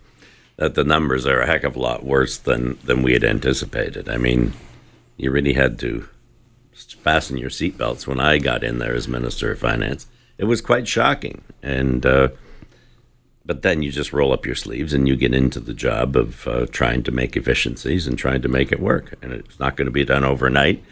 that 0.58 0.76
the 0.76 0.84
numbers 0.84 1.26
are 1.26 1.40
a 1.40 1.48
heck 1.48 1.64
of 1.64 1.78
a 1.78 1.80
lot 1.80 2.04
worse 2.04 2.38
than, 2.38 2.78
than 2.84 3.02
we 3.02 3.14
had 3.14 3.24
anticipated. 3.24 4.10
I 4.10 4.18
mean, 4.18 4.52
you 5.16 5.32
really 5.32 5.54
had 5.54 5.80
to 5.80 6.10
fasten 6.74 7.38
your 7.38 7.50
seatbelts 7.50 8.06
when 8.06 8.20
I 8.20 8.40
got 8.40 8.62
in 8.62 8.80
there 8.80 8.94
as 8.94 9.08
Minister 9.08 9.54
of 9.54 9.60
Finance. 9.60 10.06
It 10.38 10.46
was 10.46 10.60
quite 10.60 10.86
shocking. 10.86 11.44
And, 11.64 12.06
uh, 12.06 12.28
but 13.46 13.62
then 13.62 13.82
you 13.82 13.92
just 13.92 14.14
roll 14.14 14.34
up 14.34 14.46
your 14.46 14.56
sleeves 14.56 14.94
and 14.94 15.08
you 15.08 15.16
get 15.16 15.34
into 15.34 15.60
the 15.60 15.74
job 15.74 16.16
of 16.16 16.48
uh, 16.48 16.66
trying 16.68 17.04
to 17.04 17.12
make 17.12 17.36
efficiencies 17.36 18.08
and 18.08 18.18
trying 18.18 18.42
to 18.42 18.48
make 18.48 18.72
it 18.72 18.80
work. 18.80 19.16
And 19.22 19.34
it's 19.34 19.60
not 19.60 19.76
going 19.76 19.86
to 19.86 19.92
be 19.92 20.06
done 20.06 20.24
overnight. 20.24 20.84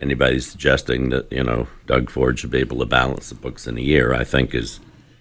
Anybody 0.00 0.40
suggesting 0.40 1.10
that, 1.10 1.30
you 1.30 1.42
know, 1.42 1.66
Doug 1.86 2.08
Ford 2.10 2.38
should 2.38 2.50
be 2.50 2.58
able 2.58 2.78
to 2.78 2.86
balance 2.86 3.28
the 3.28 3.34
books 3.34 3.66
in 3.66 3.76
a 3.76 3.82
year, 3.82 4.14
I 4.14 4.24
think 4.24 4.54
is 4.54 4.80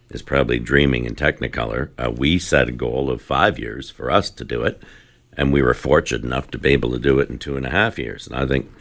is 0.09 0.21
probably 0.21 0.57
dreaming 0.57 1.03
in 1.03 1.15
Technicolor. 1.15 1.89
Uh, 1.97 2.09
we 2.09 2.39
set 2.39 2.69
a 2.69 2.71
goal 2.71 3.09
of 3.11 3.21
five 3.21 3.59
years 3.59 3.89
for 3.89 4.09
us 4.09 4.29
to 4.29 4.45
do 4.45 4.63
it, 4.63 4.81
and 5.33 5.51
we 5.51 5.61
were 5.61 5.73
fortunate 5.73 6.23
enough 6.23 6.49
to 6.51 6.57
be 6.57 6.69
able 6.69 6.91
to 6.91 6.99
do 6.99 7.19
it 7.19 7.29
in 7.29 7.37
two 7.37 7.57
and 7.57 7.65
a 7.65 7.71
half 7.71 7.99
years. 7.99 8.25
And 8.25 8.35
I 8.35 8.45
think 8.45 8.71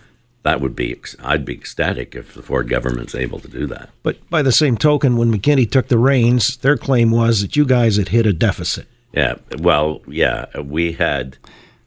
that 0.46 0.60
would 0.60 0.76
be 0.76 0.96
I'd 1.22 1.44
be 1.44 1.54
ecstatic 1.54 2.14
if 2.14 2.34
the 2.34 2.42
Ford 2.42 2.68
government's 2.68 3.16
able 3.16 3.40
to 3.40 3.48
do 3.48 3.66
that. 3.66 3.90
But 4.04 4.30
by 4.30 4.42
the 4.42 4.52
same 4.52 4.76
token, 4.76 5.16
when 5.16 5.32
McGuinty 5.32 5.68
took 5.68 5.88
the 5.88 5.98
reins, 5.98 6.56
their 6.58 6.76
claim 6.76 7.10
was 7.10 7.42
that 7.42 7.56
you 7.56 7.64
guys 7.66 7.96
had 7.96 8.10
hit 8.10 8.26
a 8.26 8.32
deficit. 8.32 8.86
Yeah, 9.12 9.36
well, 9.58 10.02
yeah, 10.06 10.46
we 10.60 10.92
had 10.92 11.36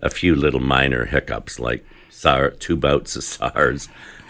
a 0.02 0.10
few 0.10 0.36
little 0.36 0.60
minor 0.60 1.06
hiccups 1.06 1.58
like 1.58 1.86
SAR, 2.10 2.52
two 2.52 2.76
bouts 2.76 3.16
of 3.16 3.24
SARS, 3.54 3.88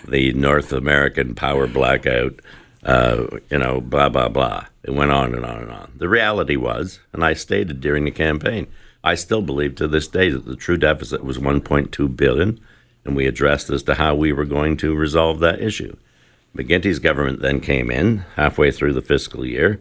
the 0.08 0.32
North 0.34 0.72
American 0.72 1.34
power 1.34 1.66
blackout, 1.66 2.40
uh, 2.84 3.26
you 3.50 3.58
know, 3.58 3.82
blah 3.82 4.10
blah 4.10 4.30
blah. 4.30 4.66
It 4.84 4.92
went 4.92 5.12
on 5.12 5.34
and 5.34 5.44
on 5.44 5.64
and 5.64 5.72
on. 5.72 5.92
The 5.96 6.08
reality 6.08 6.56
was, 6.56 7.00
and 7.14 7.26
I 7.26 7.34
stated 7.34 7.82
during 7.82 8.06
the 8.06 8.12
campaign, 8.12 8.68
I 9.04 9.16
still 9.16 9.42
believe 9.42 9.76
to 9.76 9.88
this 9.88 10.08
day 10.08 10.30
that 10.30 10.46
the 10.46 10.56
true 10.56 10.78
deficit 10.78 11.24
was 11.24 11.40
1.2 11.40 12.16
billion, 12.16 12.60
and 13.06 13.16
we 13.16 13.26
addressed 13.26 13.70
as 13.70 13.84
to 13.84 13.96
how 13.96 14.16
we 14.16 14.32
were 14.32 14.46
going 14.46 14.78
to 14.78 14.96
resolve 14.96 15.40
that 15.40 15.62
issue. 15.62 15.96
McGuinty's 16.56 17.00
government 17.00 17.42
then 17.42 17.60
came 17.60 17.92
in 17.92 18.20
halfway 18.36 18.72
through 18.72 18.94
the 18.94 19.02
fiscal 19.02 19.46
year, 19.46 19.80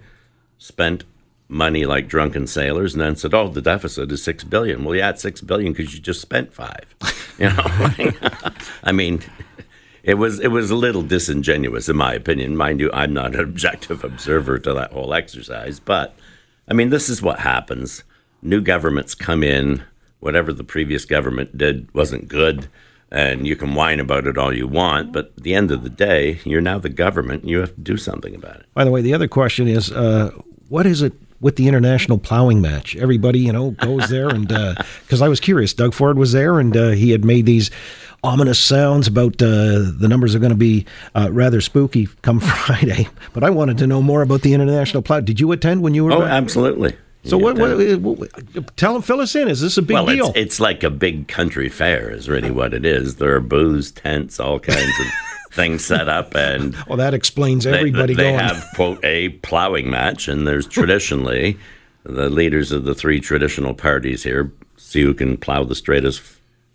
spent 0.59 1.05
money 1.49 1.87
like 1.87 2.09
drunken 2.09 2.47
sailors, 2.47 2.95
and 2.95 3.01
then 3.01 3.17
said, 3.17 3.35
"Oh, 3.35 3.49
the 3.49 3.63
deficit 3.63 4.13
is 4.13 4.23
six 4.23 4.45
billion. 4.45 4.85
Well, 4.85 4.95
yeah, 4.95 5.11
it's 5.11 5.23
six 5.23 5.41
billion 5.41 5.73
because 5.73 5.95
you 5.95 6.01
just 6.01 6.21
spent 6.21 6.53
five. 6.53 6.95
You 7.39 7.51
know, 7.51 7.65
I 8.83 8.91
mean, 8.91 9.23
it 10.03 10.15
was 10.15 10.41
it 10.41 10.49
was 10.49 10.73
a 10.73 10.75
little 10.75 11.03
disingenuous 11.03 11.89
in 11.89 11.97
my 11.97 12.13
opinion. 12.13 12.57
Mind 12.57 12.81
you, 12.81 12.91
I'm 12.93 13.15
not 13.15 13.35
an 13.37 13.41
objective 13.41 14.03
observer 14.03 14.59
to 14.59 14.75
that 14.75 14.91
whole 14.91 15.15
exercise, 15.15 15.79
but 15.79 16.17
I 16.67 16.75
mean, 16.75 16.91
this 16.91 17.09
is 17.09 17.23
what 17.23 17.39
happens. 17.39 18.03
New 18.43 18.61
governments 18.61 19.15
come 19.15 19.45
in, 19.45 19.85
whatever 20.19 20.53
the 20.53 20.65
previous 20.65 21.05
government 21.05 21.57
did 21.57 21.93
wasn't 21.95 22.27
good, 22.27 22.69
and 23.11 23.47
you 23.47 23.57
can 23.57 23.75
whine 23.75 24.01
about 24.01 24.27
it 24.27 24.39
all 24.39 24.55
you 24.55 24.67
want, 24.67 25.13
but 25.13 25.33
at 25.37 25.43
the 25.43 25.55
end 25.55 25.71
of 25.71 25.83
the 25.83 25.91
day, 25.91 26.41
you're 26.45 26.61
now 26.61 26.79
the 26.79 26.89
government, 26.89 27.43
and 27.43 27.51
you 27.51 27.61
have 27.61 27.75
to 27.75 27.81
do 27.81 27.97
something 27.97 28.35
about 28.35 28.57
it. 28.57 28.67
By 28.75 28.85
the 28.85 28.91
way, 28.91 29.01
the 29.01 29.15
other 29.15 29.29
question 29.29 29.67
is, 29.69 29.91
uh, 29.91 30.31
what 30.69 30.87
is 30.87 31.03
it 31.03 31.15
with 31.41 31.57
the 31.57 31.69
international 31.69 32.19
plowing 32.19 32.61
match. 32.61 32.97
Everybody, 32.97 33.41
you 33.41 33.53
know, 33.53 33.71
goes 33.71 34.09
there, 34.09 34.29
and 34.29 34.49
because 34.49 35.23
uh, 35.23 35.25
I 35.25 35.29
was 35.29 35.41
curious, 35.41 35.73
Doug 35.73 35.95
Ford 35.95 36.19
was 36.19 36.33
there, 36.33 36.59
and 36.59 36.77
uh, 36.77 36.89
he 36.91 37.11
had 37.11 37.25
made 37.25 37.47
these 37.47 37.71
ominous 38.25 38.59
sounds 38.59 39.07
about 39.07 39.41
uh, 39.41 39.79
the 39.97 40.07
numbers 40.09 40.35
are 40.35 40.41
going 40.41 40.51
to 40.51 40.57
be 40.57 40.87
uh, 41.15 41.29
rather 41.31 41.61
spooky 41.61 42.09
come 42.23 42.41
Friday. 42.67 43.09
But 43.33 43.45
I 43.45 43.51
wanted 43.51 43.79
to 43.79 43.87
know 43.87 44.03
more 44.03 44.23
about 44.23 44.43
the 44.43 44.55
international 44.55 45.03
plow. 45.03 45.21
Did 45.21 45.39
you 45.39 45.53
attend 45.53 45.83
when 45.83 45.95
you 45.95 46.05
were? 46.05 46.13
Oh, 46.13 46.23
absolutely. 46.23 46.97
So 47.29 47.39
what, 47.39 47.59
what, 47.59 48.01
what, 48.01 48.77
Tell 48.77 48.93
them, 48.93 49.03
fill 49.03 49.21
us 49.21 49.35
in. 49.35 49.49
Is 49.49 49.61
this 49.61 49.77
a 49.77 49.83
big 49.83 49.95
well, 49.95 50.07
deal? 50.07 50.29
It's, 50.29 50.37
it's 50.37 50.61
like 50.61 50.83
a 50.83 50.91
big 50.91 51.29
country 51.29 51.69
fair. 51.69 52.11
Is 52.11 52.29
really 52.29 52.51
what 52.51 52.75
it 52.75 52.85
is. 52.85 53.17
There 53.17 53.35
are 53.35 53.41
booths, 53.41 53.91
tents, 53.91 54.41
all 54.41 54.59
kinds 54.59 55.01
of 55.01 55.07
things 55.53 55.85
set 55.85 56.09
up, 56.09 56.35
and 56.35 56.75
well, 56.87 56.97
that 56.97 57.15
explains 57.15 57.67
everybody. 57.67 58.15
They, 58.15 58.23
they 58.25 58.31
going. 58.31 58.41
have 58.41 58.67
quote 58.75 59.05
a 59.05 59.31
plowing 59.31 59.91
match, 59.91 60.29
and 60.29 60.47
there's 60.47 60.67
traditionally 60.69 61.59
the 62.05 62.31
leaders 62.31 62.73
of 62.73 62.85
the 62.85 62.95
three 62.95 63.21
traditional 63.21 63.75
parties 63.75 64.23
here 64.23 64.53
see 64.79 65.03
who 65.03 65.15
can 65.15 65.37
plow 65.37 65.65
the 65.65 65.75
straightest, 65.75 66.23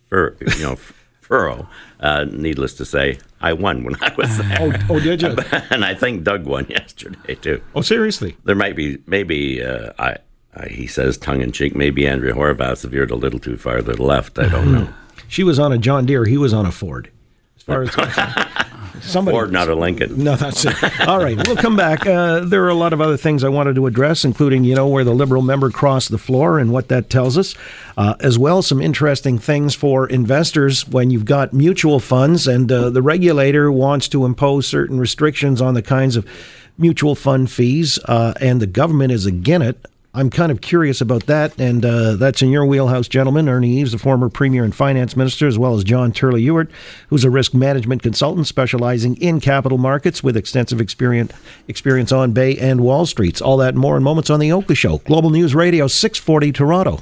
fur, 0.10 0.36
you 0.57 0.63
know 0.63 0.75
furrow. 1.22 1.67
Uh, 2.00 2.25
needless 2.29 2.74
to 2.75 2.86
say, 2.86 3.17
I 3.41 3.53
won 3.53 3.83
when 3.83 3.95
I 4.01 4.13
was 4.15 4.38
there. 4.38 4.57
Oh, 4.60 4.74
oh 4.89 5.00
did 5.00 5.22
you? 5.22 5.36
and 5.69 5.86
I 5.86 5.95
think 5.95 6.24
Doug 6.24 6.45
won 6.45 6.67
yesterday 6.69 7.36
too. 7.36 7.62
Oh, 7.74 7.81
seriously? 7.81 8.36
There 8.43 8.55
might 8.55 8.75
be, 8.75 8.98
maybe 9.07 9.63
uh, 9.63 9.93
I, 9.98 10.17
I, 10.55 10.67
he 10.67 10.88
says 10.88 11.17
tongue 11.17 11.41
in 11.41 11.51
cheek. 11.51 11.75
Maybe 11.75 12.07
Andrea 12.07 12.33
Horwath 12.33 12.88
veered 12.88 13.12
a 13.12 13.15
little 13.15 13.39
too 13.39 13.57
far 13.57 13.77
to 13.77 13.83
the 13.83 14.01
left. 14.01 14.39
I 14.39 14.50
don't 14.50 14.72
know. 14.72 14.88
She 15.29 15.43
was 15.43 15.57
on 15.57 15.72
a 15.72 15.79
John 15.79 16.05
Deere. 16.05 16.25
He 16.25 16.38
was 16.38 16.53
on 16.53 16.67
a 16.67 16.72
Ford. 16.72 17.10
As 17.55 17.63
far 17.63 17.81
as 17.81 17.89
Somebody, 19.01 19.36
Ford, 19.36 19.51
not 19.51 19.67
a 19.67 19.75
Lincoln. 19.75 20.17
No, 20.24 20.36
that's 20.36 20.63
it. 20.65 20.75
All 21.07 21.17
right, 21.17 21.36
we'll 21.48 21.57
come 21.57 21.75
back. 21.75 22.05
Uh, 22.05 22.41
there 22.41 22.63
are 22.63 22.69
a 22.69 22.75
lot 22.75 22.93
of 22.93 23.01
other 23.01 23.17
things 23.17 23.43
I 23.43 23.50
wanted 23.50 23.75
to 23.75 23.88
address, 23.88 24.24
including, 24.24 24.63
you 24.63 24.75
know, 24.75 24.88
where 24.88 25.03
the 25.03 25.13
Liberal 25.13 25.41
member 25.41 25.69
crossed 25.69 26.10
the 26.12 26.17
floor 26.17 26.60
and 26.60 26.72
what 26.72 26.88
that 26.88 27.10
tells 27.10 27.38
us, 27.38 27.55
uh, 27.98 28.15
as 28.19 28.38
well 28.38 28.62
some 28.62 28.81
interesting 28.81 29.39
things 29.39 29.75
for 29.75 30.07
investors 30.07 30.88
when 30.88 31.10
you've 31.10 31.25
got 31.25 31.51
mutual 31.51 32.00
funds 32.00 32.48
and 32.48 32.72
uh, 32.72 32.89
the 32.89 33.01
regulator 33.01 33.72
wants 33.72 34.07
to 34.10 34.25
impose 34.25 34.67
certain 34.67 35.00
restrictions 35.00 35.62
on 35.62 35.74
the 35.74 35.81
kinds 35.81 36.15
of 36.15 36.27
mutual 36.77 37.15
fund 37.15 37.51
fees, 37.51 38.00
uh, 38.05 38.33
and 38.39 38.62
the 38.62 38.67
government 38.67 39.12
is 39.12 39.25
against 39.25 39.67
it 39.67 39.86
I'm 40.15 40.29
kind 40.29 40.51
of 40.51 40.62
curious 40.62 41.01
about 41.01 41.25
that, 41.25 41.60
and 41.60 41.84
uh, 41.84 42.15
that's 42.17 42.43
in 42.43 42.50
your 42.50 42.67
wheelhouse, 42.67 43.08
gentlemen. 43.08 43.50
Ernie 43.50 43.77
Eves, 43.79 43.93
the 43.93 43.98
former 43.98 44.29
Premier 44.29 44.63
and 44.63 44.74
Finance 44.74 45.17
Minister, 45.17 45.48
as 45.48 45.58
well 45.58 45.74
as 45.74 45.84
John 45.84 46.12
Turley 46.12 46.43
Ewart, 46.43 46.70
who's 47.08 47.24
a 47.24 47.32
risk 47.32 47.55
management 47.55 48.03
consultant 48.03 48.46
specializing 48.46 49.15
in 49.17 49.39
capital 49.39 49.79
markets 49.79 50.22
with 50.22 50.38
extensive 50.38 50.79
experience 50.79 51.34
experience 51.67 52.12
on 52.12 52.32
Bay 52.32 52.55
and 52.58 52.82
Wall 52.82 53.08
Streets. 53.08 53.41
All 53.41 53.58
that 53.58 53.70
and 53.70 53.79
more 53.79 53.98
in 53.98 54.03
moments 54.03 54.29
on 54.29 54.39
the 54.39 54.51
Oakley 54.51 54.75
Show. 54.75 55.00
Global 55.00 55.32
News 55.32 55.55
Radio, 55.55 55.88
640 55.88 56.51
Toronto. 56.51 57.01